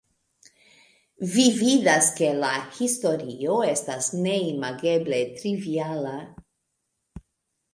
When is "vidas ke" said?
1.57-2.29